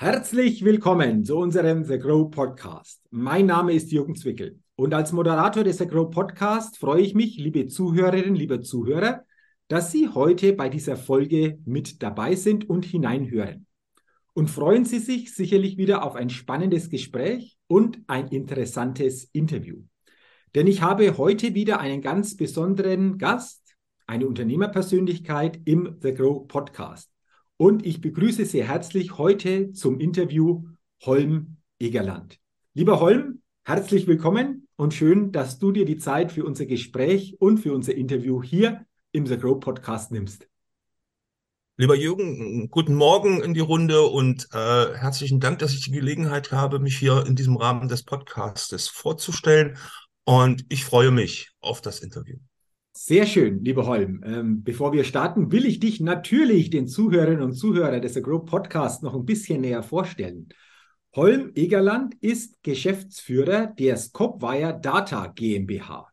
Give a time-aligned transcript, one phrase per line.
[0.00, 3.02] Herzlich willkommen zu unserem The Grow Podcast.
[3.10, 7.36] Mein Name ist Jürgen Zwickel und als Moderator des The Grow Podcast freue ich mich,
[7.36, 9.24] liebe Zuhörerinnen, liebe Zuhörer,
[9.66, 13.66] dass Sie heute bei dieser Folge mit dabei sind und hineinhören.
[14.34, 19.82] Und freuen Sie sich sicherlich wieder auf ein spannendes Gespräch und ein interessantes Interview.
[20.54, 23.74] Denn ich habe heute wieder einen ganz besonderen Gast,
[24.06, 27.17] eine Unternehmerpersönlichkeit im The Grow Podcast.
[27.60, 30.62] Und ich begrüße sehr herzlich heute zum Interview
[31.04, 32.38] Holm Egerland.
[32.72, 37.58] Lieber Holm, herzlich willkommen und schön, dass du dir die Zeit für unser Gespräch und
[37.58, 40.46] für unser Interview hier im The Grow Podcast nimmst.
[41.76, 46.52] Lieber Jürgen, guten Morgen in die Runde und äh, herzlichen Dank, dass ich die Gelegenheit
[46.52, 49.76] habe, mich hier in diesem Rahmen des Podcastes vorzustellen.
[50.22, 52.36] Und ich freue mich auf das Interview.
[53.00, 54.24] Sehr schön, lieber Holm.
[54.26, 59.04] Ähm, bevor wir starten, will ich dich natürlich den Zuhörerinnen und Zuhörern des Agro Podcast
[59.04, 60.48] noch ein bisschen näher vorstellen.
[61.14, 66.08] Holm Egerland ist Geschäftsführer der Scopwire Data GmbH.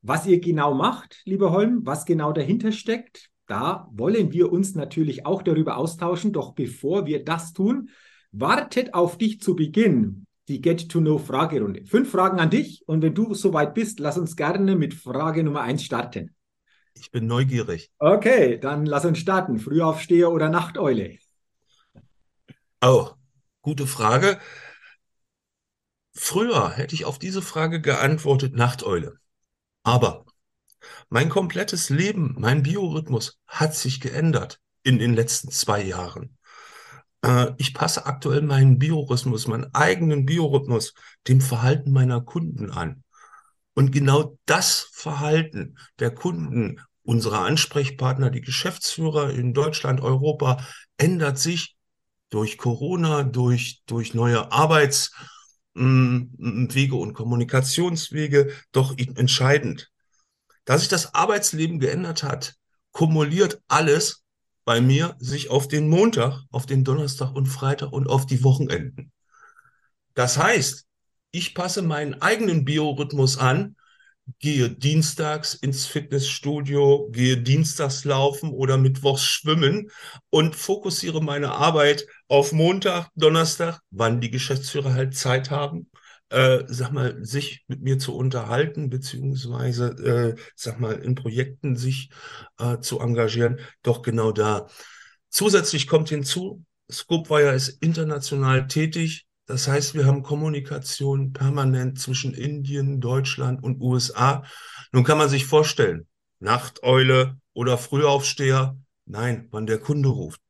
[0.00, 5.26] Was ihr genau macht, lieber Holm, was genau dahinter steckt, da wollen wir uns natürlich
[5.26, 6.32] auch darüber austauschen.
[6.32, 7.90] Doch bevor wir das tun,
[8.30, 11.86] wartet auf dich zu Beginn die Get-to-Know-Fragerunde.
[11.86, 15.62] Fünf Fragen an dich und wenn du soweit bist, lass uns gerne mit Frage Nummer
[15.62, 16.34] eins starten.
[16.94, 17.90] Ich bin neugierig.
[17.98, 19.58] Okay, dann lass uns starten.
[19.58, 21.18] Frühaufsteher oder Nachteule?
[22.82, 23.10] Oh,
[23.62, 24.38] gute Frage.
[26.14, 29.18] Früher hätte ich auf diese Frage geantwortet Nachteule.
[29.82, 30.26] Aber
[31.08, 36.36] mein komplettes Leben, mein Biorhythmus hat sich geändert in den letzten zwei Jahren.
[37.22, 40.94] Äh, ich passe aktuell meinen Biorhythmus, meinen eigenen Biorhythmus
[41.28, 43.02] dem Verhalten meiner Kunden an.
[43.74, 50.64] Und genau das Verhalten der Kunden, unserer Ansprechpartner, die Geschäftsführer in Deutschland, Europa,
[50.98, 51.76] ändert sich
[52.28, 55.34] durch Corona, durch, durch neue Arbeitswege
[55.74, 59.90] mm, und Kommunikationswege doch entscheidend.
[60.64, 62.54] Da sich das Arbeitsleben geändert hat,
[62.92, 64.21] kumuliert alles
[64.64, 69.12] bei mir sich auf den Montag, auf den Donnerstag und Freitag und auf die Wochenenden.
[70.14, 70.86] Das heißt,
[71.30, 73.76] ich passe meinen eigenen Biorhythmus an,
[74.38, 79.90] gehe dienstags ins Fitnessstudio, gehe dienstags laufen oder mittwochs schwimmen
[80.30, 85.90] und fokussiere meine Arbeit auf Montag, Donnerstag, wann die Geschäftsführer halt Zeit haben,
[86.32, 89.90] äh, sag mal, sich mit mir zu unterhalten, beziehungsweise,
[90.36, 92.10] äh, sag mal, in Projekten sich
[92.58, 94.66] äh, zu engagieren, doch genau da.
[95.30, 99.26] Zusätzlich kommt hinzu, Scopewire ist international tätig.
[99.46, 104.44] Das heißt, wir haben Kommunikation permanent zwischen Indien, Deutschland und USA.
[104.92, 106.06] Nun kann man sich vorstellen,
[106.38, 108.76] Nachteule oder Frühaufsteher,
[109.06, 110.41] nein, wann der Kunde ruft.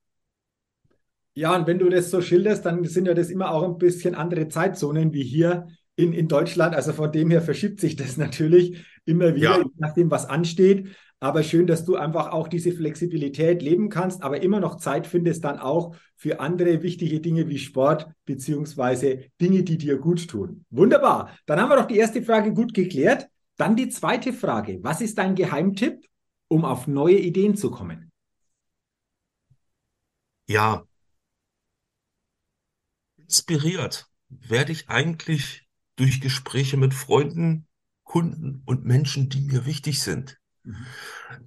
[1.34, 4.14] Ja, und wenn du das so schilderst, dann sind ja das immer auch ein bisschen
[4.14, 5.66] andere Zeitzonen wie hier
[5.96, 6.74] in, in Deutschland.
[6.74, 9.64] Also von dem her verschiebt sich das natürlich immer wieder, ja.
[9.76, 10.88] nachdem was ansteht.
[11.20, 15.44] Aber schön, dass du einfach auch diese Flexibilität leben kannst, aber immer noch Zeit findest
[15.44, 20.64] dann auch für andere wichtige Dinge wie Sport beziehungsweise Dinge, die dir gut tun.
[20.70, 21.30] Wunderbar.
[21.46, 23.28] Dann haben wir doch die erste Frage gut geklärt.
[23.56, 24.80] Dann die zweite Frage.
[24.82, 26.04] Was ist dein Geheimtipp,
[26.48, 28.10] um auf neue Ideen zu kommen?
[30.48, 30.82] Ja,
[33.32, 35.66] inspiriert werde ich eigentlich
[35.96, 37.66] durch Gespräche mit Freunden,
[38.04, 40.36] Kunden und Menschen, die mir wichtig sind.
[40.64, 40.86] Mhm.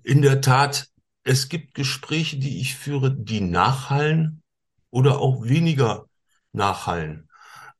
[0.01, 0.87] In der Tat,
[1.23, 4.41] es gibt Gespräche, die ich führe, die nachhallen
[4.89, 6.07] oder auch weniger
[6.53, 7.29] nachhallen.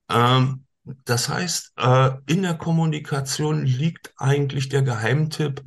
[0.07, 5.63] Ähm, das heißt, äh, in der Kommunikation liegt eigentlich der Geheimtipp,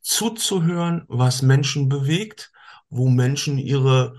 [0.00, 2.52] zuzuhören, was Menschen bewegt,
[2.88, 4.16] wo Menschen ihre,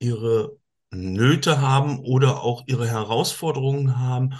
[0.00, 0.59] ihre
[0.90, 4.34] Nöte haben oder auch ihre Herausforderungen haben.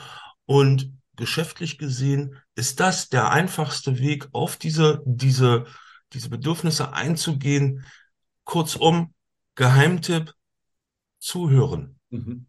[0.47, 5.67] Und geschäftlich gesehen ist das der einfachste Weg, auf diese, diese,
[6.13, 7.85] diese Bedürfnisse einzugehen.
[8.45, 9.15] Kurzum,
[9.55, 10.35] Geheimtipp,
[11.19, 11.99] zuhören.
[12.11, 12.47] Mhm.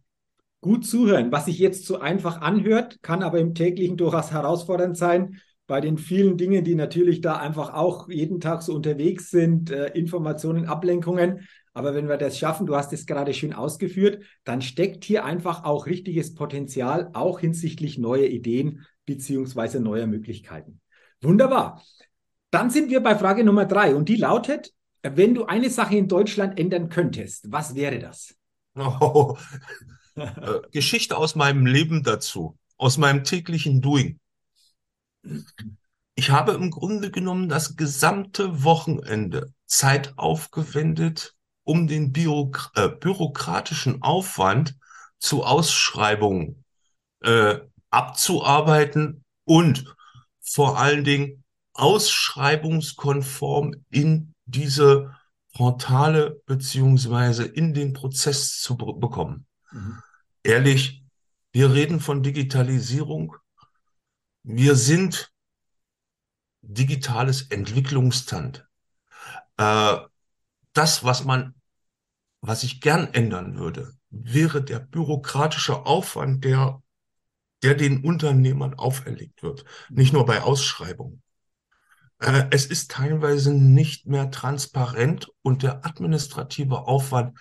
[0.62, 5.42] Gut zuhören, was sich jetzt so einfach anhört, kann aber im täglichen durchaus herausfordernd sein.
[5.71, 9.88] Bei den vielen Dingen, die natürlich da einfach auch jeden Tag so unterwegs sind, äh,
[9.94, 11.47] Informationen, Ablenkungen.
[11.73, 15.63] Aber wenn wir das schaffen, du hast es gerade schön ausgeführt, dann steckt hier einfach
[15.63, 20.81] auch richtiges Potenzial, auch hinsichtlich neuer Ideen beziehungsweise neuer Möglichkeiten.
[21.21, 21.81] Wunderbar.
[22.50, 26.09] Dann sind wir bei Frage Nummer drei und die lautet, wenn du eine Sache in
[26.09, 28.35] Deutschland ändern könntest, was wäre das?
[28.75, 29.38] Oh,
[30.15, 34.19] äh, Geschichte aus meinem Leben dazu, aus meinem täglichen Doing.
[36.15, 44.01] Ich habe im Grunde genommen das gesamte Wochenende Zeit aufgewendet, um den Büro, äh, bürokratischen
[44.01, 44.75] Aufwand
[45.19, 46.63] zu Ausschreibungen
[47.21, 47.59] äh,
[47.89, 49.95] abzuarbeiten und
[50.39, 51.44] vor allen Dingen
[51.74, 55.15] ausschreibungskonform in diese
[55.53, 59.45] Portale beziehungsweise in den Prozess zu bekommen.
[59.71, 59.97] Mhm.
[60.44, 61.03] Ehrlich,
[61.51, 63.35] wir reden von Digitalisierung.
[64.43, 65.31] Wir sind
[66.61, 68.67] digitales Entwicklungsstand.
[69.57, 69.97] Äh,
[70.73, 71.55] das, was man,
[72.41, 76.81] was ich gern ändern würde, wäre der bürokratische Aufwand, der,
[77.63, 79.65] der den Unternehmern auferlegt wird.
[79.89, 81.21] Nicht nur bei Ausschreibungen.
[82.19, 87.38] Äh, es ist teilweise nicht mehr transparent und der administrative Aufwand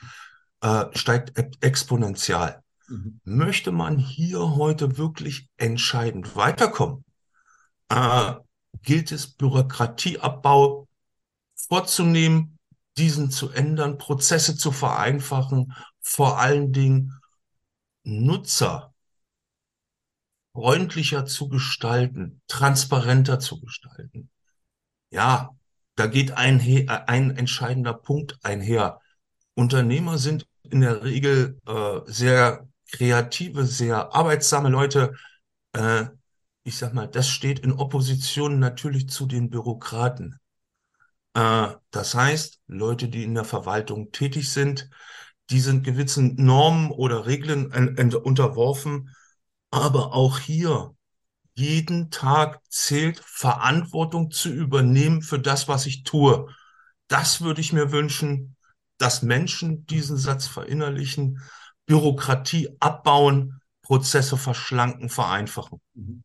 [0.60, 1.32] äh, steigt
[1.62, 2.60] exponentiell.
[2.90, 3.20] Mhm.
[3.24, 7.04] Möchte man hier heute wirklich entscheidend weiterkommen,
[7.88, 8.34] äh,
[8.82, 10.88] gilt es, Bürokratieabbau
[11.54, 12.58] vorzunehmen,
[12.96, 17.14] diesen zu ändern, Prozesse zu vereinfachen, vor allen Dingen
[18.02, 18.92] Nutzer
[20.52, 24.30] freundlicher zu gestalten, transparenter zu gestalten.
[25.10, 25.50] Ja,
[25.94, 29.00] da geht ein, ein entscheidender Punkt einher.
[29.54, 35.14] Unternehmer sind in der Regel äh, sehr kreative, sehr arbeitsame Leute.
[35.72, 36.06] Äh,
[36.62, 40.38] ich sag mal, das steht in Opposition natürlich zu den Bürokraten.
[41.34, 44.90] Äh, das heißt, Leute, die in der Verwaltung tätig sind,
[45.50, 47.72] die sind gewissen Normen oder Regeln
[48.14, 49.14] unterworfen.
[49.70, 50.94] Aber auch hier,
[51.54, 56.46] jeden Tag zählt Verantwortung zu übernehmen für das, was ich tue.
[57.08, 58.56] Das würde ich mir wünschen,
[58.98, 61.40] dass Menschen diesen Satz verinnerlichen,
[61.90, 65.80] Bürokratie abbauen, Prozesse verschlanken, vereinfachen.
[65.94, 66.22] Mhm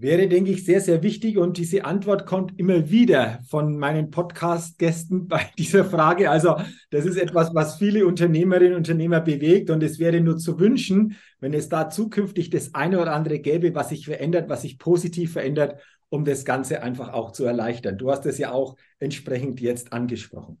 [0.00, 1.38] wäre, denke ich, sehr, sehr wichtig.
[1.38, 6.30] Und diese Antwort kommt immer wieder von meinen Podcast-Gästen bei dieser Frage.
[6.30, 6.56] Also
[6.90, 9.70] das ist etwas, was viele Unternehmerinnen und Unternehmer bewegt.
[9.70, 13.74] Und es wäre nur zu wünschen, wenn es da zukünftig das eine oder andere gäbe,
[13.74, 17.98] was sich verändert, was sich positiv verändert, um das Ganze einfach auch zu erleichtern.
[17.98, 20.60] Du hast es ja auch entsprechend jetzt angesprochen.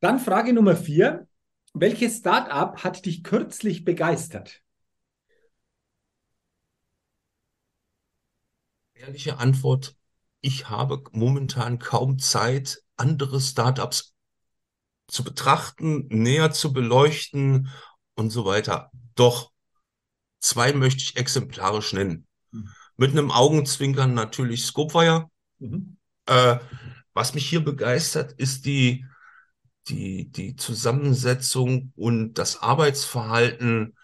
[0.00, 1.26] Dann Frage Nummer vier.
[1.74, 4.62] Welches Startup hat dich kürzlich begeistert?
[9.02, 9.96] ehrliche Antwort,
[10.40, 14.14] ich habe momentan kaum Zeit, andere Startups
[15.08, 17.68] zu betrachten, näher zu beleuchten
[18.14, 18.90] und so weiter.
[19.14, 19.50] Doch
[20.40, 22.26] zwei möchte ich exemplarisch nennen.
[22.52, 22.68] Mhm.
[22.96, 25.28] Mit einem Augenzwinkern natürlich Scopewire.
[25.58, 25.98] Mhm.
[26.26, 26.58] Äh,
[27.12, 29.04] was mich hier begeistert, ist die,
[29.88, 33.94] die, die Zusammensetzung und das Arbeitsverhalten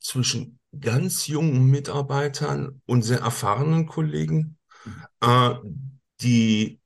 [0.00, 4.58] zwischen ganz jungen Mitarbeitern und sehr erfahrenen Kollegen.
[5.20, 5.54] Äh,
[6.20, 6.80] die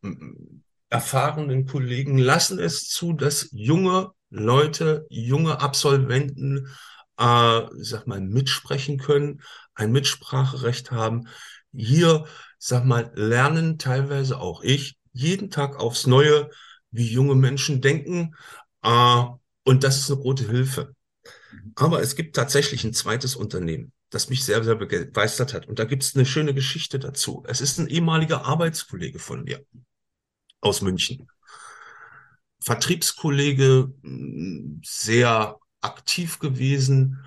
[0.89, 6.69] erfahrenen Kollegen lassen es zu, dass junge Leute, junge Absolventen,
[7.19, 9.43] äh, sag mal, mitsprechen können,
[9.75, 11.29] ein Mitspracherecht haben.
[11.73, 12.25] Hier,
[12.59, 16.51] sag mal, lernen teilweise auch ich jeden Tag aufs Neue,
[16.91, 18.35] wie junge Menschen denken.
[18.83, 19.25] Äh,
[19.65, 20.95] und das ist eine große Hilfe.
[21.75, 25.67] Aber es gibt tatsächlich ein zweites Unternehmen, das mich sehr, sehr begeistert hat.
[25.67, 27.45] Und da gibt es eine schöne Geschichte dazu.
[27.47, 29.65] Es ist ein ehemaliger Arbeitskollege von mir
[30.61, 31.29] aus München.
[32.61, 37.25] Vertriebskollege, mm, sehr aktiv gewesen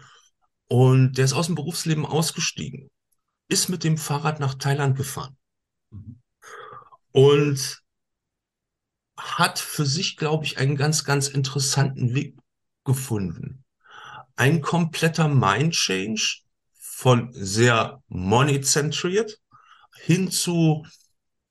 [0.68, 2.90] und der ist aus dem Berufsleben ausgestiegen,
[3.48, 5.38] ist mit dem Fahrrad nach Thailand gefahren
[5.90, 6.22] mhm.
[7.12, 7.82] und
[9.22, 12.36] hat für sich, glaube ich, einen ganz, ganz interessanten Weg
[12.84, 13.62] gefunden
[14.42, 16.40] ein kompletter Mind-Change
[16.74, 19.40] von sehr money-zentriert
[19.96, 20.84] hin zu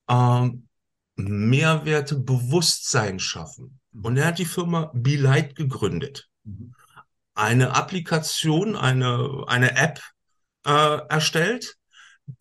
[0.08, 0.66] ähm,
[1.14, 3.78] Mehrwerte, Bewusstsein schaffen.
[3.92, 6.28] Und er hat die Firma Be Light gegründet.
[7.34, 10.00] Eine Applikation, eine, eine App
[10.66, 11.76] äh, erstellt,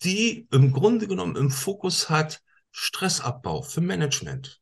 [0.03, 4.58] die im Grunde genommen im Fokus hat Stressabbau für Management.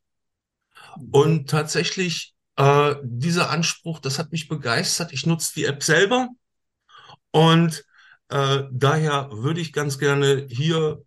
[1.10, 5.12] Und tatsächlich äh, dieser Anspruch, das hat mich begeistert.
[5.12, 6.28] Ich nutze die App selber
[7.30, 7.84] und
[8.30, 11.02] äh, daher würde ich ganz gerne hier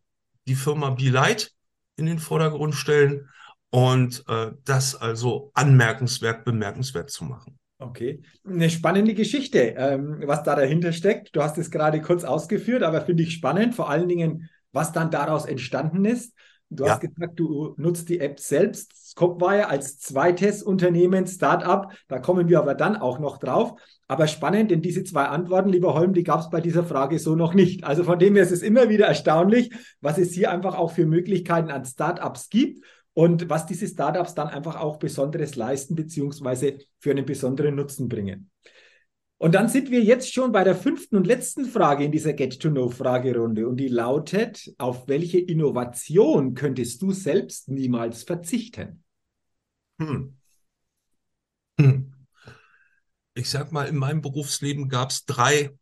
[0.48, 1.52] die Firma Be Light
[1.96, 3.30] in den Vordergrund stellen
[3.70, 7.58] und äh, das also anmerkenswert, bemerkenswert zu machen.
[7.78, 11.36] Okay, eine spannende Geschichte, ähm, was da dahinter steckt.
[11.36, 15.10] Du hast es gerade kurz ausgeführt, aber finde ich spannend, vor allen Dingen, was dann
[15.10, 16.34] daraus entstanden ist.
[16.74, 16.92] Du ja.
[16.92, 18.96] hast gesagt, du nutzt die App selbst.
[19.12, 21.92] Scopewire als zweites Unternehmen, Startup.
[22.08, 23.74] Da kommen wir aber dann auch noch drauf.
[24.08, 27.36] Aber spannend, denn diese zwei Antworten, lieber Holm, die gab es bei dieser Frage so
[27.36, 27.84] noch nicht.
[27.84, 31.06] Also von dem her ist es immer wieder erstaunlich, was es hier einfach auch für
[31.06, 37.12] Möglichkeiten an Startups gibt und was diese Startups dann einfach auch Besonderes leisten, beziehungsweise für
[37.12, 38.50] einen besonderen Nutzen bringen.
[39.42, 43.68] Und dann sind wir jetzt schon bei der fünften und letzten Frage in dieser Get-to-Know-Fragerunde.
[43.68, 49.04] Und die lautet, auf welche Innovation könntest du selbst niemals verzichten?
[50.00, 50.38] Hm.
[51.80, 52.14] Hm.
[53.34, 55.76] Ich sag mal, in meinem Berufsleben gab es drei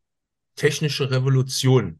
[0.55, 1.99] technische Revolutionen.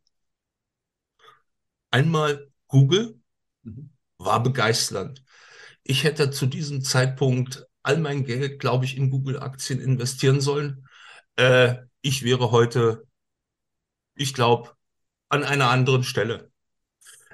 [1.92, 3.20] Einmal Google
[3.64, 3.90] mhm.
[4.18, 5.26] war begeisternd.
[5.84, 10.86] Ich hätte zu diesem Zeitpunkt all mein Geld, glaube ich, in Google-Aktien investieren sollen
[11.40, 13.08] äh, ich wäre heute,
[14.16, 14.76] ich glaube,
[15.30, 16.52] an einer anderen Stelle.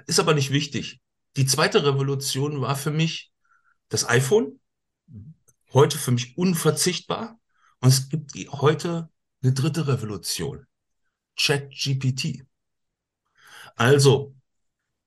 [0.05, 1.01] Ist aber nicht wichtig.
[1.35, 3.31] Die zweite Revolution war für mich
[3.89, 4.59] das iPhone.
[5.73, 7.39] Heute für mich unverzichtbar.
[7.79, 9.09] Und es gibt heute
[9.41, 10.67] eine dritte Revolution.
[11.35, 12.45] ChatGPT.
[13.75, 14.35] Also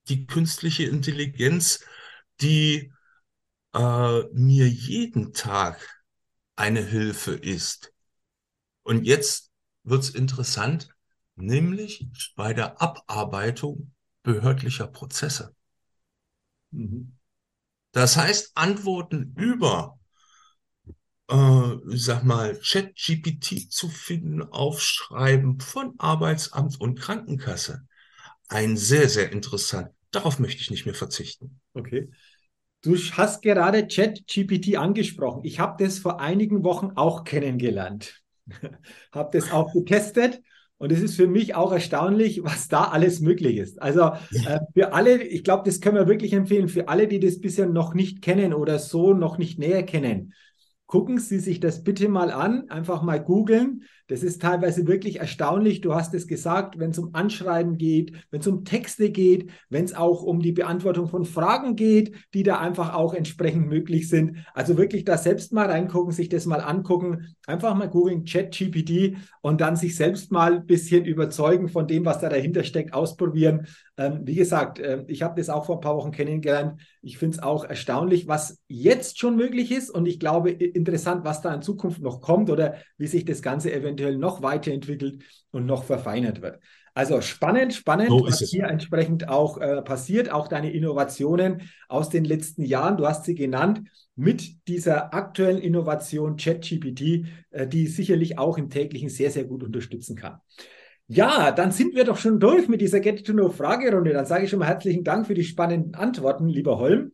[0.08, 1.84] die künstliche Intelligenz,
[2.40, 2.92] die
[3.74, 6.02] äh, mir jeden Tag
[6.56, 7.92] eine Hilfe ist.
[8.88, 9.50] Und jetzt
[9.84, 10.88] wird es interessant,
[11.36, 13.92] nämlich bei der Abarbeitung
[14.22, 15.54] behördlicher Prozesse.
[16.70, 17.12] Mhm.
[17.92, 19.98] Das heißt, Antworten über,
[21.28, 27.86] äh, sag mal, Chat-GPT zu finden, aufschreiben von Arbeitsamt und Krankenkasse.
[28.48, 29.90] Ein sehr, sehr interessant.
[30.12, 31.60] Darauf möchte ich nicht mehr verzichten.
[31.74, 32.08] Okay.
[32.80, 35.42] Du hast gerade Chat-GPT angesprochen.
[35.44, 38.22] Ich habe das vor einigen Wochen auch kennengelernt.
[39.12, 40.40] habe das auch getestet
[40.78, 43.82] und es ist für mich auch erstaunlich, was da alles möglich ist.
[43.82, 44.12] Also
[44.46, 47.66] äh, für alle, ich glaube, das können wir wirklich empfehlen, für alle, die das bisher
[47.66, 50.32] noch nicht kennen oder so noch nicht näher kennen.
[50.86, 53.82] Gucken Sie sich das bitte mal an, einfach mal googeln.
[54.08, 55.82] Das ist teilweise wirklich erstaunlich.
[55.82, 59.84] Du hast es gesagt, wenn es um Anschreiben geht, wenn es um Texte geht, wenn
[59.84, 64.38] es auch um die Beantwortung von Fragen geht, die da einfach auch entsprechend möglich sind.
[64.54, 69.60] Also wirklich da selbst mal reingucken, sich das mal angucken, einfach mal googeln, ChatGPT und
[69.60, 73.66] dann sich selbst mal ein bisschen überzeugen von dem, was da dahinter steckt, ausprobieren.
[73.98, 76.80] Ähm, wie gesagt, äh, ich habe das auch vor ein paar Wochen kennengelernt.
[77.02, 81.42] Ich finde es auch erstaunlich, was jetzt schon möglich ist und ich glaube interessant, was
[81.42, 85.66] da in Zukunft noch kommt oder wie sich das Ganze eventuell eventuell noch weiterentwickelt und
[85.66, 86.60] noch verfeinert wird.
[86.94, 92.24] Also spannend, spannend, so was hier entsprechend auch äh, passiert, auch deine Innovationen aus den
[92.24, 92.96] letzten Jahren.
[92.96, 93.82] Du hast sie genannt
[94.16, 100.16] mit dieser aktuellen Innovation ChatGPT, äh, die sicherlich auch im täglichen sehr, sehr gut unterstützen
[100.16, 100.38] kann.
[101.06, 104.12] Ja, dann sind wir doch schon durch mit dieser Get-to-Know-Fragerunde.
[104.12, 107.12] Dann sage ich schon mal herzlichen Dank für die spannenden Antworten, lieber Holm.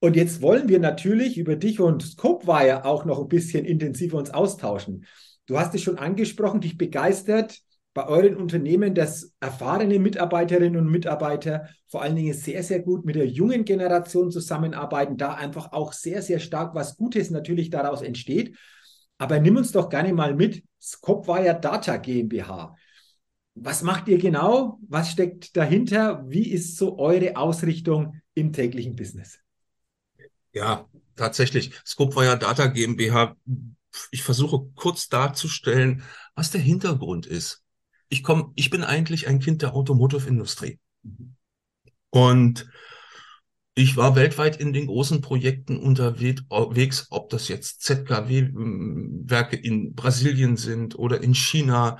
[0.00, 4.30] Und jetzt wollen wir natürlich über dich und Scopewire auch noch ein bisschen intensiver uns
[4.30, 5.04] austauschen.
[5.48, 7.62] Du hast es schon angesprochen, dich begeistert
[7.94, 13.16] bei euren Unternehmen, dass erfahrene Mitarbeiterinnen und Mitarbeiter vor allen Dingen sehr, sehr gut mit
[13.16, 18.56] der jungen Generation zusammenarbeiten, da einfach auch sehr, sehr stark was Gutes natürlich daraus entsteht.
[19.16, 22.76] Aber nimm uns doch gerne mal mit, Scopwire Data GmbH.
[23.54, 24.78] Was macht ihr genau?
[24.86, 26.24] Was steckt dahinter?
[26.28, 29.40] Wie ist so eure Ausrichtung im täglichen Business?
[30.52, 30.86] Ja,
[31.16, 31.72] tatsächlich.
[31.84, 33.34] Scopewire Data GmbH
[34.10, 36.02] ich versuche kurz darzustellen,
[36.34, 37.62] was der Hintergrund ist.
[38.08, 40.78] Ich komme, ich bin eigentlich ein Kind der Automotive-Industrie.
[42.10, 42.68] Und
[43.74, 50.98] ich war weltweit in den großen Projekten unterwegs, ob das jetzt ZKW-Werke in Brasilien sind
[50.98, 51.98] oder in China,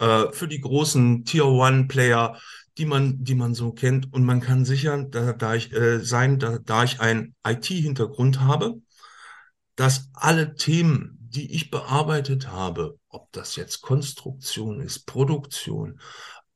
[0.00, 2.36] äh, für die großen Tier-One-Player,
[2.78, 4.12] die man, die man so kennt.
[4.12, 8.80] Und man kann sicher da, da ich, äh, sein, da, da ich einen IT-Hintergrund habe,
[9.76, 16.00] dass alle Themen, die ich bearbeitet habe, ob das jetzt Konstruktion ist, Produktion,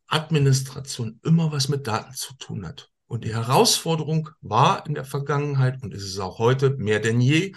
[0.08, 2.90] Administration, immer was mit Daten zu tun hat.
[3.06, 7.54] Und die Herausforderung war in der Vergangenheit und ist es auch heute mehr denn je,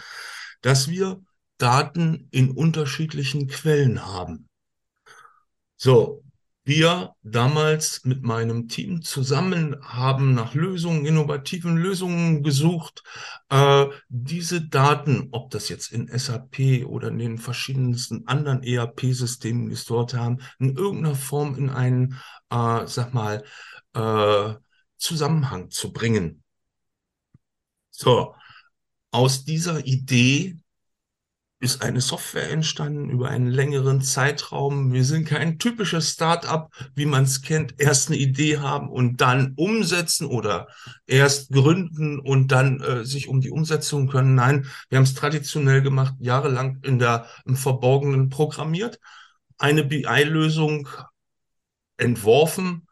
[0.62, 1.21] dass wir
[1.57, 4.47] Daten in unterschiedlichen Quellen haben.
[5.75, 6.24] So,
[6.67, 13.03] wir damals mit meinem Team zusammen haben nach Lösungen, innovativen Lösungen gesucht,
[13.50, 20.13] äh, diese Daten, ob das jetzt in SAP oder in den verschiedensten anderen ERP-Systemen gestort
[20.13, 22.15] haben, in irgendeiner Form in einen,
[22.50, 23.43] äh, sag mal,
[23.93, 24.53] äh,
[24.97, 26.43] Zusammenhang zu bringen.
[27.89, 28.36] So,
[29.12, 30.57] aus dieser Idee
[31.59, 34.93] ist eine Software entstanden über einen längeren Zeitraum.
[34.93, 39.53] Wir sind kein typisches Start-up, wie man es kennt, erst eine Idee haben und dann
[39.55, 40.67] umsetzen oder
[41.07, 44.35] erst gründen und dann äh, sich um die Umsetzung können.
[44.35, 48.99] Nein, wir haben es traditionell gemacht, jahrelang in der im Verborgenen programmiert,
[49.57, 50.87] eine BI-Lösung
[51.97, 52.87] entworfen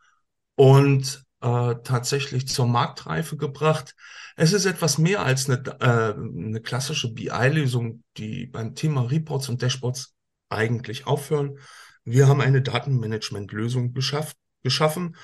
[0.56, 3.96] und äh, tatsächlich zur Marktreife gebracht.
[4.36, 9.62] Es ist etwas mehr als eine, äh, eine klassische BI-Lösung, die beim Thema Reports und
[9.62, 10.14] Dashboards
[10.50, 11.58] eigentlich aufhören.
[12.04, 15.16] Wir haben eine Datenmanagement-Lösung geschaffen,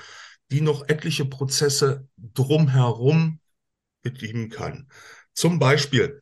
[0.50, 3.40] die noch etliche Prozesse drumherum
[4.02, 4.88] bedienen kann.
[5.34, 6.22] Zum Beispiel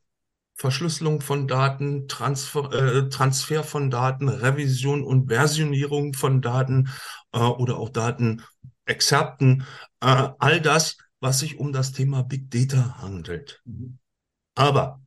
[0.56, 6.90] Verschlüsselung von Daten, Transfer, äh, Transfer von Daten, Revision und Versionierung von Daten
[7.32, 9.64] äh, oder auch Datenexerpten,
[10.02, 13.62] äh, all das, was sich um das Thema Big Data handelt.
[13.66, 14.00] Mhm.
[14.56, 15.02] Aber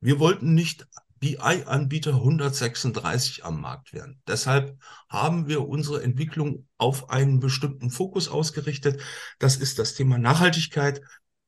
[0.00, 0.86] wir wollten nicht
[1.20, 4.20] BI-Anbieter 136 am Markt werden.
[4.26, 4.76] Deshalb
[5.08, 9.00] haben wir unsere Entwicklung auf einen bestimmten Fokus ausgerichtet.
[9.38, 11.00] Das ist das Thema Nachhaltigkeit.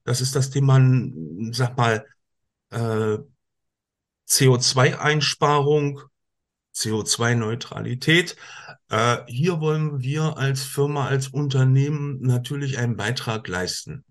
[0.05, 0.81] Das ist das Thema,
[1.51, 2.07] sag mal,
[2.71, 3.19] äh,
[4.29, 6.03] CO2-Einsparung,
[6.75, 8.37] CO2-Neutralität.
[8.89, 14.05] Äh, hier wollen wir als Firma, als Unternehmen natürlich einen Beitrag leisten.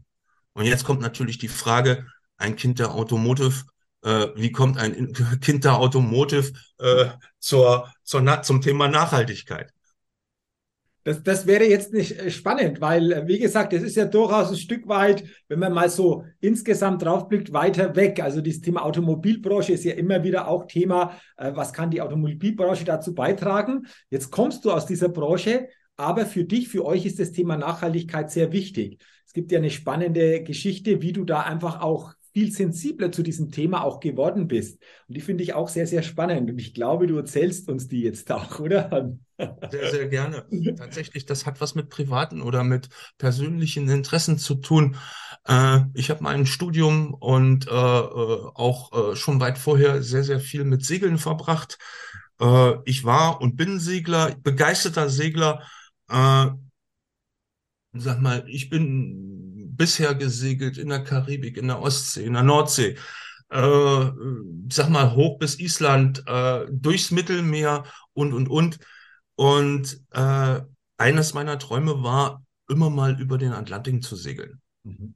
[0.53, 2.05] Und jetzt kommt natürlich die Frage,
[2.37, 3.63] ein Kind der Automotive
[4.03, 7.05] äh, wie kommt ein Kind der Automotive äh,
[7.39, 9.71] zur, zur, zum Thema Nachhaltigkeit?
[11.03, 14.49] Das, das wäre jetzt nicht äh, spannend, weil, äh, wie gesagt, es ist ja durchaus
[14.49, 18.21] ein Stück weit, wenn man mal so insgesamt draufblickt, weiter weg.
[18.23, 22.85] Also das Thema Automobilbranche ist ja immer wieder auch Thema, äh, was kann die Automobilbranche
[22.85, 23.85] dazu beitragen?
[24.09, 25.67] Jetzt kommst du aus dieser Branche,
[25.97, 28.99] aber für dich, für euch ist das Thema Nachhaltigkeit sehr wichtig.
[29.25, 33.51] Es gibt ja eine spannende Geschichte, wie du da einfach auch viel sensibler zu diesem
[33.51, 34.81] Thema auch geworden bist.
[35.07, 36.49] Und die finde ich auch sehr, sehr spannend.
[36.49, 39.15] Und ich glaube, du erzählst uns die jetzt auch, oder?
[39.71, 40.45] Sehr, sehr gerne.
[40.77, 44.95] Tatsächlich, das hat was mit privaten oder mit persönlichen Interessen zu tun.
[45.45, 50.39] Äh, ich habe mein Studium und äh, äh, auch äh, schon weit vorher sehr, sehr
[50.39, 51.79] viel mit Segeln verbracht.
[52.39, 55.63] Äh, ich war und bin Segler, begeisterter Segler.
[56.09, 56.51] Äh,
[57.93, 62.97] sag mal, ich bin bisher gesegelt in der Karibik, in der Ostsee, in der Nordsee,
[63.49, 64.11] äh,
[64.69, 68.79] sag mal hoch bis Island, äh, durchs Mittelmeer und, und, und.
[69.35, 70.61] Und äh,
[70.97, 74.61] eines meiner Träume war, immer mal über den Atlantik zu segeln.
[74.83, 75.15] Mhm.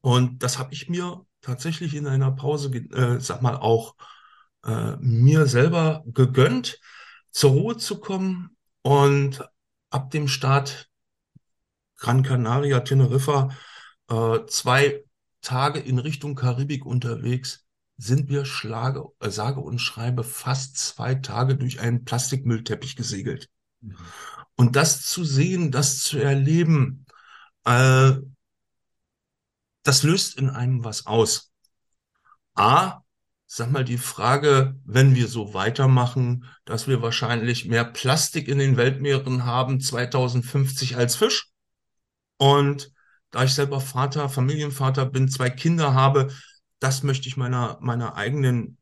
[0.00, 3.94] Und das habe ich mir tatsächlich in einer Pause, äh, sag mal, auch
[4.64, 6.80] äh, mir selber gegönnt,
[7.30, 8.56] zur Ruhe zu kommen.
[8.82, 9.44] Und
[9.90, 10.88] ab dem Start
[11.96, 13.50] Gran Canaria, Teneriffa,
[14.08, 15.04] äh, zwei
[15.40, 17.64] Tage in Richtung Karibik unterwegs,
[17.96, 23.48] sind wir Schlage, äh, sage und schreibe fast zwei Tage durch einen Plastikmüllteppich gesegelt.
[23.80, 23.96] Mhm.
[24.56, 27.06] Und das zu sehen, das zu erleben,
[27.64, 28.12] äh,
[29.82, 31.52] das löst in einem was aus.
[32.54, 33.02] A,
[33.46, 38.76] sag mal die Frage, wenn wir so weitermachen, dass wir wahrscheinlich mehr Plastik in den
[38.76, 41.50] Weltmeeren haben 2050 als Fisch.
[42.36, 42.92] Und
[43.30, 46.28] da ich selber Vater, Familienvater bin, zwei Kinder habe,
[46.78, 48.78] das möchte ich meiner, meiner eigenen,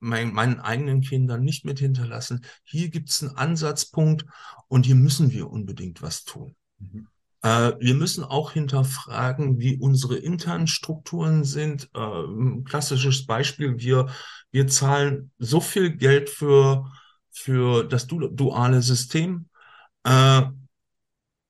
[0.00, 2.44] mein, meinen eigenen Kindern nicht mit hinterlassen.
[2.64, 4.26] Hier gibt es einen Ansatzpunkt
[4.68, 6.54] und hier müssen wir unbedingt was tun.
[6.78, 7.08] Mhm.
[7.42, 11.88] Äh, wir müssen auch hinterfragen, wie unsere internen Strukturen sind.
[11.94, 14.08] Äh, ein klassisches Beispiel, wir,
[14.50, 16.90] wir zahlen so viel Geld für,
[17.30, 19.48] für das duale System.
[20.02, 20.42] Äh,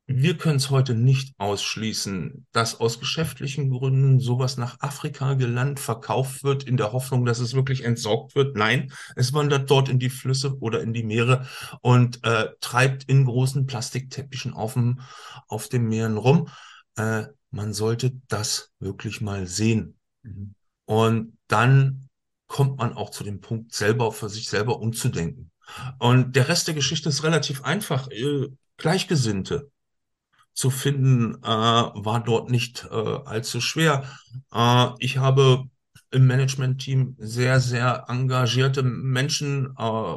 [0.09, 6.45] wir können es heute nicht ausschließen, dass aus geschäftlichen Gründen sowas nach Afrika gelandet, verkauft
[6.45, 8.57] wird, in der Hoffnung, dass es wirklich entsorgt wird.
[8.57, 11.49] Nein, es wandert dort in die Flüsse oder in die Meere
[11.81, 15.01] und äh, treibt in großen Plastikteppichen auf dem,
[15.49, 16.49] auf den Meeren rum.
[16.97, 19.99] Äh, man sollte das wirklich mal sehen.
[20.23, 20.55] Mhm.
[20.85, 22.09] Und dann
[22.47, 25.51] kommt man auch zu dem Punkt, selber für sich selber umzudenken.
[25.99, 28.09] Und der Rest der Geschichte ist relativ einfach.
[28.12, 29.73] Äh, Gleichgesinnte
[30.57, 34.05] zu finden, äh, war dort nicht äh, allzu schwer.
[34.53, 35.64] Äh, ich habe
[36.11, 40.14] im Management-Team sehr, sehr engagierte Menschen, äh,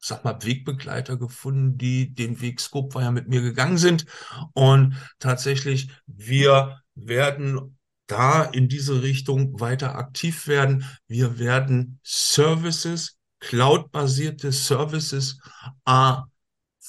[0.00, 4.04] sag mal, Wegbegleiter gefunden, die den Weg Scopewire mit mir gegangen sind.
[4.52, 10.84] Und tatsächlich, wir werden da in diese Richtung weiter aktiv werden.
[11.06, 15.38] Wir werden Services, cloud-basierte Services,
[15.86, 16.14] äh,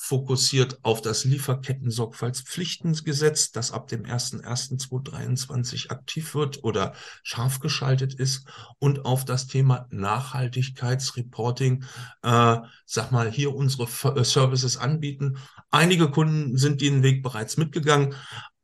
[0.03, 8.45] fokussiert auf das Lieferketten-Sorgfaltspflichtengesetz, das ab dem 01.01.2023 aktiv wird oder scharf geschaltet ist
[8.79, 11.85] und auf das Thema Nachhaltigkeitsreporting,
[12.21, 15.37] äh, sag mal, hier unsere äh, Services anbieten.
[15.71, 18.13] Einige Kunden sind den Weg bereits mitgegangen,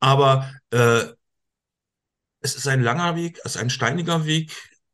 [0.01, 1.05] aber äh,
[2.41, 4.51] es ist ein langer Weg, es ist ein steiniger Weg.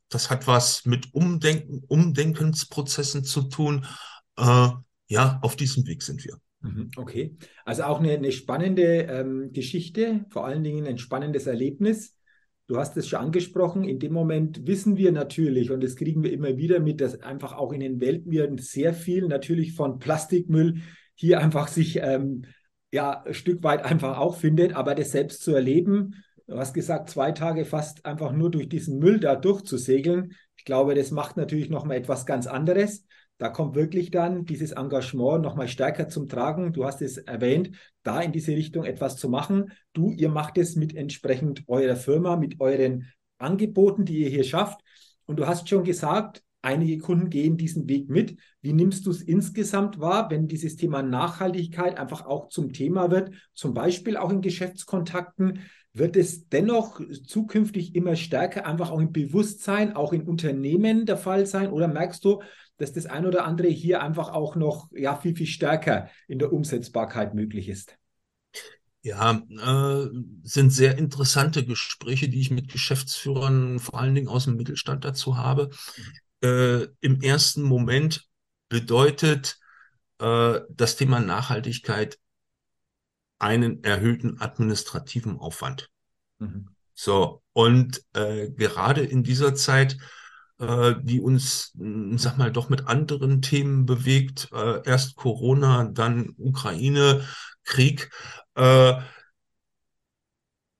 [0.09, 3.87] Das hat was mit Umdenken, Umdenkensprozessen zu tun.
[4.37, 4.69] Äh,
[5.07, 6.37] ja, auf diesem Weg sind wir.
[6.61, 12.17] Mhm, okay, also auch eine, eine spannende ähm, Geschichte, vor allen Dingen ein spannendes Erlebnis.
[12.67, 13.83] Du hast es schon angesprochen.
[13.83, 17.53] In dem Moment wissen wir natürlich, und das kriegen wir immer wieder mit, dass einfach
[17.53, 20.81] auch in den Weltmeeren sehr viel natürlich von Plastikmüll
[21.13, 22.45] hier einfach sich ähm,
[22.91, 24.73] ja ein Stück weit einfach auch findet.
[24.73, 26.15] Aber das selbst zu erleben,
[26.47, 30.33] du hast gesagt, zwei Tage fast einfach nur durch diesen Müll da durchzusegeln.
[30.57, 33.05] Ich glaube, das macht natürlich nochmal etwas ganz anderes.
[33.37, 36.71] Da kommt wirklich dann dieses Engagement nochmal stärker zum Tragen.
[36.71, 37.71] Du hast es erwähnt,
[38.03, 39.71] da in diese Richtung etwas zu machen.
[39.91, 44.79] Du, ihr macht es mit entsprechend eurer Firma, mit euren Angeboten, die ihr hier schafft.
[45.25, 48.37] Und du hast schon gesagt, einige Kunden gehen diesen Weg mit.
[48.61, 53.31] Wie nimmst du es insgesamt wahr, wenn dieses Thema Nachhaltigkeit einfach auch zum Thema wird,
[53.53, 55.59] zum Beispiel auch in Geschäftskontakten?
[55.91, 61.45] Wird es dennoch zukünftig immer stärker einfach auch im Bewusstsein, auch in Unternehmen der Fall
[61.45, 61.71] sein?
[61.71, 62.41] Oder merkst du,
[62.77, 66.51] dass das ein oder andere hier einfach auch noch ja, viel, viel stärker in der
[66.51, 67.97] Umsetzbarkeit möglich ist.
[69.01, 70.09] Ja, äh,
[70.43, 75.37] sind sehr interessante Gespräche, die ich mit Geschäftsführern, vor allen Dingen aus dem Mittelstand dazu
[75.37, 75.69] habe.
[76.41, 78.27] Äh, Im ersten Moment
[78.67, 79.59] bedeutet
[80.19, 82.17] äh, das Thema Nachhaltigkeit
[83.37, 85.89] einen erhöhten administrativen Aufwand.
[86.39, 86.69] Mhm.
[86.93, 89.97] So, und äh, gerade in dieser Zeit
[90.59, 94.49] die uns, hm, sag mal, doch mit anderen Themen bewegt.
[94.53, 97.25] Äh, erst Corona, dann Ukraine,
[97.63, 98.09] Krieg.
[98.55, 98.93] Äh,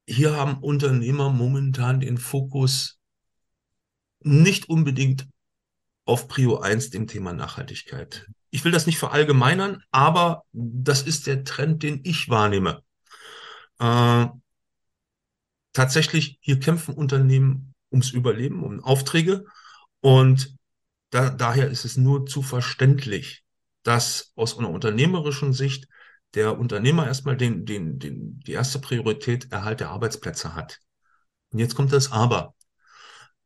[0.08, 3.00] hier haben Unternehmer momentan den Fokus
[4.22, 5.28] nicht unbedingt
[6.06, 8.28] auf Prio 1, dem Thema Nachhaltigkeit.
[8.52, 12.82] Ich will das nicht verallgemeinern, aber das ist der Trend, den ich wahrnehme.
[13.80, 14.28] Äh,
[15.74, 19.46] tatsächlich, hier kämpfen Unternehmen ums Überleben, um Aufträge.
[20.06, 20.56] Und
[21.10, 23.44] da, daher ist es nur zu verständlich,
[23.82, 25.88] dass aus einer unternehmerischen Sicht
[26.36, 30.80] der Unternehmer erstmal den, den, den, die erste Priorität Erhalt der Arbeitsplätze hat.
[31.50, 32.54] Und jetzt kommt das Aber.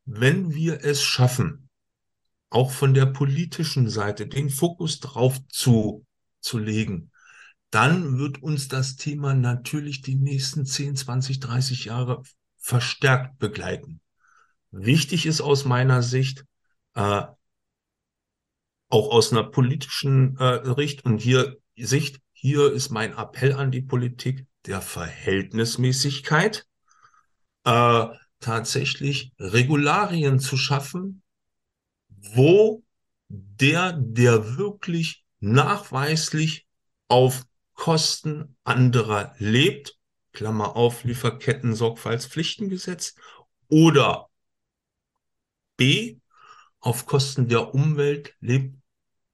[0.04, 1.69] Wenn wir es schaffen,
[2.50, 6.06] auch von der politischen Seite den Fokus drauf zu,
[6.41, 7.10] zu legen,
[7.69, 12.22] dann wird uns das Thema natürlich die nächsten 10, 20, 30 Jahre
[12.58, 14.02] verstärkt begleiten.
[14.72, 16.43] Wichtig ist aus meiner Sicht,
[16.99, 17.25] äh,
[18.89, 21.05] auch aus einer politischen äh, Richt.
[21.05, 26.67] Und hier Sicht, hier ist mein Appell an die Politik der Verhältnismäßigkeit,
[27.63, 28.05] äh,
[28.41, 31.21] tatsächlich Regularien zu schaffen,
[32.09, 32.83] wo
[33.29, 36.67] der, der wirklich nachweislich
[37.07, 39.97] auf Kosten anderer lebt,
[40.33, 43.15] Klammer auf, Lieferketten-Sorgfaltspflichtengesetz,
[43.69, 44.29] oder
[45.77, 46.18] B,
[46.79, 48.75] auf Kosten der Umwelt lebt,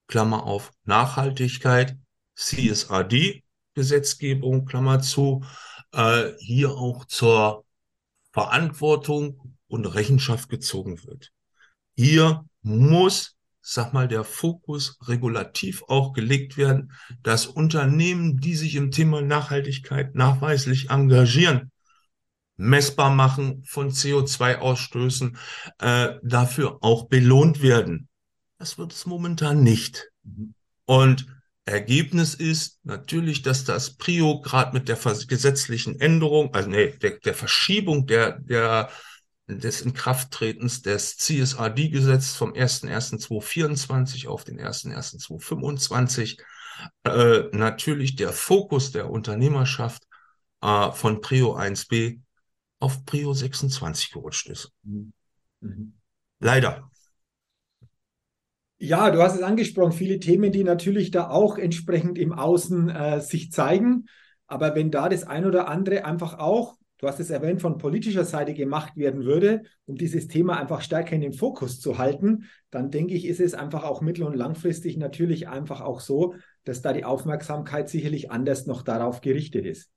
[0.07, 1.97] Klammer auf, Nachhaltigkeit,
[2.35, 5.43] CSRD, Gesetzgebung, Klammer zu,
[5.91, 7.65] äh, hier auch zur
[8.31, 11.31] Verantwortung und Rechenschaft gezogen wird.
[11.95, 16.91] Hier muss, sag mal, der Fokus regulativ auch gelegt werden,
[17.23, 21.71] dass Unternehmen, die sich im Thema Nachhaltigkeit nachweislich engagieren,
[22.57, 25.37] messbar machen von CO2-Ausstößen,
[25.79, 28.07] äh, dafür auch belohnt werden.
[28.57, 30.09] Das wird es momentan nicht.
[30.23, 30.53] Mhm.
[30.85, 31.27] Und
[31.65, 37.33] Ergebnis ist natürlich, dass das Prio gerade mit der gesetzlichen Änderung, also nee, der, der
[37.33, 38.89] Verschiebung der, der,
[39.47, 46.39] des Inkrafttretens des CSRD-Gesetzes vom 01.01.2024 auf den 01.01.2025
[47.03, 50.03] äh, natürlich der Fokus der Unternehmerschaft
[50.61, 52.19] äh, von Prio 1b
[52.79, 54.71] auf Prio 26 gerutscht ist.
[54.83, 55.13] Mhm.
[55.61, 55.93] mhm.
[56.39, 56.89] Leider.
[58.77, 63.21] Ja, du hast es angesprochen, viele Themen, die natürlich da auch entsprechend im Außen äh,
[63.21, 64.07] sich zeigen.
[64.47, 68.25] Aber wenn da das ein oder andere einfach auch, du hast es erwähnt, von politischer
[68.25, 72.91] Seite gemacht werden würde, um dieses Thema einfach stärker in den Fokus zu halten, dann
[72.91, 76.35] denke ich, ist es einfach auch mittel- und langfristig natürlich einfach auch so,
[76.65, 79.89] dass da die Aufmerksamkeit sicherlich anders noch darauf gerichtet ist.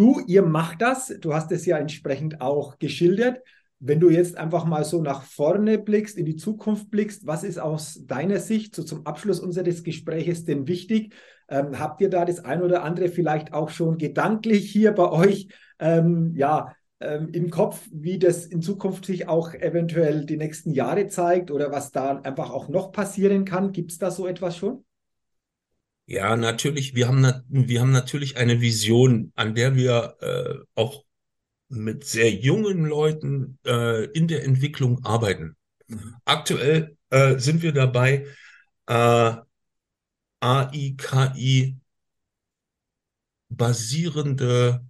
[0.00, 1.14] Du, ihr macht das.
[1.20, 3.42] Du hast es ja entsprechend auch geschildert.
[3.80, 7.58] Wenn du jetzt einfach mal so nach vorne blickst, in die Zukunft blickst, was ist
[7.58, 11.12] aus deiner Sicht so zum Abschluss unseres Gespräches denn wichtig?
[11.50, 15.48] Ähm, habt ihr da das ein oder andere vielleicht auch schon gedanklich hier bei euch
[15.78, 21.08] ähm, ja, ähm, im Kopf, wie das in Zukunft sich auch eventuell die nächsten Jahre
[21.08, 23.72] zeigt oder was da einfach auch noch passieren kann?
[23.72, 24.82] Gibt es da so etwas schon?
[26.10, 26.96] Ja, natürlich.
[26.96, 31.04] Wir haben, wir haben natürlich eine Vision, an der wir äh, auch
[31.68, 35.56] mit sehr jungen Leuten äh, in der Entwicklung arbeiten.
[35.86, 36.16] Mhm.
[36.24, 38.26] Aktuell äh, sind wir dabei,
[38.86, 39.34] äh,
[40.40, 41.76] AI, KI
[43.48, 44.84] basierende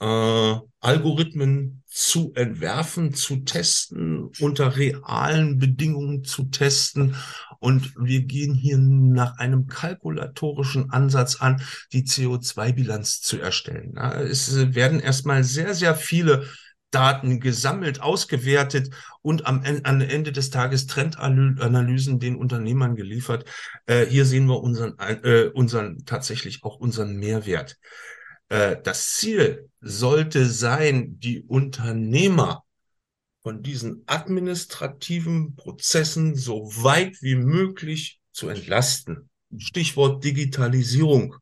[0.00, 7.14] äh, Algorithmen zu entwerfen, zu testen, unter realen Bedingungen zu testen.
[7.60, 13.96] Und wir gehen hier nach einem kalkulatorischen Ansatz an, die CO2-Bilanz zu erstellen.
[13.96, 16.46] Es werden erstmal sehr, sehr viele
[16.90, 18.90] Daten gesammelt, ausgewertet
[19.22, 23.44] und am, am Ende des Tages Trendanalysen den Unternehmern geliefert.
[23.86, 27.76] Äh, hier sehen wir unseren, äh, unseren tatsächlich auch unseren Mehrwert.
[28.48, 32.64] Äh, das Ziel sollte sein, die Unternehmer
[33.42, 39.30] von diesen administrativen Prozessen so weit wie möglich zu entlasten.
[39.56, 41.36] Stichwort Digitalisierung.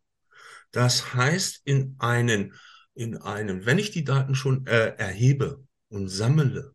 [0.70, 2.54] Das heißt, in einen
[2.98, 6.74] in einem, wenn ich die Daten schon äh, erhebe und sammle,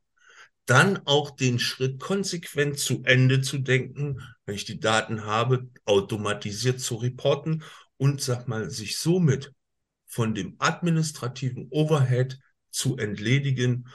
[0.66, 6.80] dann auch den Schritt konsequent zu Ende zu denken, wenn ich die Daten habe, automatisiert
[6.80, 7.64] zu reporten
[7.98, 9.52] und sag mal, sich somit
[10.06, 12.40] von dem administrativen Overhead
[12.72, 13.90] zu entledigen,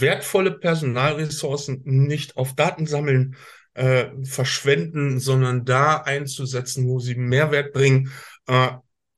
[0.00, 3.36] wertvolle Personalressourcen nicht auf Datensammeln
[3.74, 8.12] äh, verschwenden, sondern da einzusetzen, wo sie Mehrwert bringen.
[8.46, 8.72] Äh,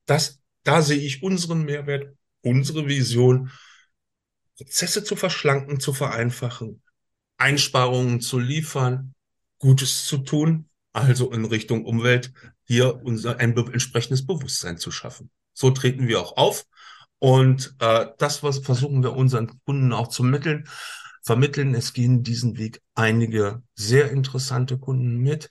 [0.07, 0.39] das
[0.69, 3.51] da sehe ich unseren Mehrwert, unsere Vision,
[4.59, 6.83] Prozesse zu verschlanken, zu vereinfachen,
[7.39, 9.15] Einsparungen zu liefern,
[9.59, 12.33] Gutes zu tun, also in Richtung Umwelt,
[12.65, 15.31] hier unser ein entsprechendes Bewusstsein zu schaffen.
[15.55, 16.67] So treten wir auch auf.
[17.19, 20.69] Und äh, das was versuchen wir unseren Kunden auch zu mitteln,
[21.23, 21.75] vermitteln.
[21.75, 25.49] Es gehen diesen Weg einige sehr interessante Kunden mit.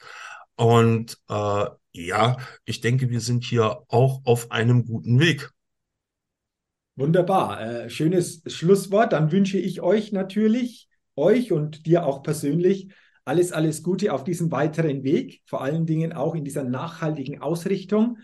[0.56, 5.51] Und äh, ja, ich denke, wir sind hier auch auf einem guten Weg.
[6.95, 7.62] Wunderbar.
[7.62, 9.13] Äh, schönes Schlusswort.
[9.13, 12.89] Dann wünsche ich euch natürlich, euch und dir auch persönlich,
[13.23, 18.19] alles, alles Gute auf diesem weiteren Weg, vor allen Dingen auch in dieser nachhaltigen Ausrichtung.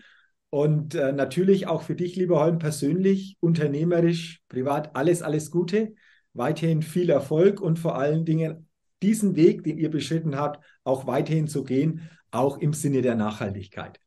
[0.54, 5.96] Und äh, natürlich auch für dich, lieber Holm, persönlich, unternehmerisch, privat, alles, alles Gute.
[6.32, 8.68] Weiterhin viel Erfolg und vor allen Dingen
[9.02, 13.98] diesen Weg, den ihr beschritten habt, auch weiterhin zu gehen, auch im Sinne der Nachhaltigkeit.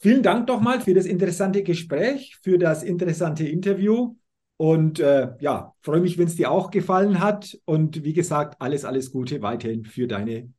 [0.00, 4.16] Vielen Dank doch mal für das interessante Gespräch, für das interessante Interview.
[4.56, 7.56] Und äh, ja, freue mich, wenn es dir auch gefallen hat.
[7.66, 10.52] Und wie gesagt, alles, alles Gute weiterhin für deine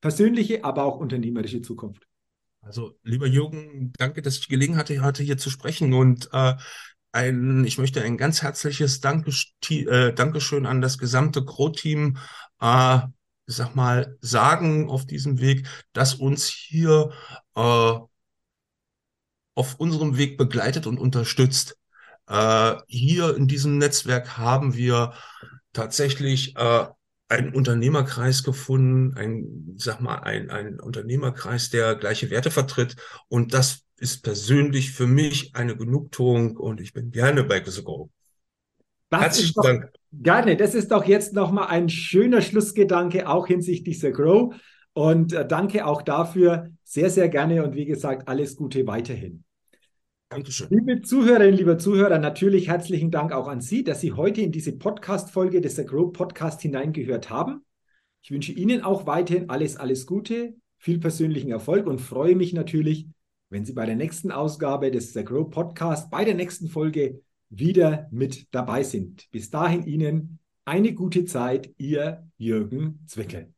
[0.00, 2.08] persönliche, aber auch unternehmerische Zukunft.
[2.62, 5.92] Also, lieber Jürgen, danke, dass ich die Gelegenheit hatte, hier zu sprechen.
[5.92, 6.54] Und äh,
[7.12, 12.16] ein, ich möchte ein ganz herzliches äh, Dankeschön an das gesamte Crow-Team
[12.60, 13.00] äh,
[13.46, 17.10] ich sag mal, sagen auf diesem Weg, dass uns hier
[17.54, 17.94] äh,
[19.54, 21.76] auf unserem Weg begleitet und unterstützt.
[22.26, 25.14] Äh, hier in diesem Netzwerk haben wir
[25.72, 26.86] tatsächlich äh,
[27.32, 32.96] einen Unternehmerkreis gefunden, ein, sag mal, ein, ein Unternehmerkreis, der gleiche Werte vertritt.
[33.28, 38.10] Und das ist persönlich für mich eine Genugtuung und ich bin gerne bei The Go.
[39.10, 39.92] Herzlichen Dank.
[40.12, 44.54] Gerne, das ist doch jetzt nochmal ein schöner Schlussgedanke, auch hinsichtlich dieser Grow.
[44.92, 46.68] Und äh, danke auch dafür.
[46.84, 49.44] Sehr, sehr gerne und wie gesagt, alles Gute weiterhin.
[50.32, 50.68] Dankeschön.
[50.70, 54.72] Liebe Zuhörerinnen, lieber Zuhörer, natürlich herzlichen Dank auch an Sie, dass Sie heute in diese
[54.72, 57.66] Podcast-Folge des The Grow Podcast hineingehört haben.
[58.22, 63.08] Ich wünsche Ihnen auch weiterhin alles, alles Gute, viel persönlichen Erfolg und freue mich natürlich,
[63.50, 68.08] wenn Sie bei der nächsten Ausgabe des The Grow Podcast, bei der nächsten Folge wieder
[68.10, 69.30] mit dabei sind.
[69.32, 73.52] Bis dahin Ihnen eine gute Zeit, Ihr Jürgen Zwickel.